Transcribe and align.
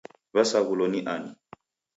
W'asaghulo 0.33 0.85
ni 0.91 0.99
ani? 1.13 1.29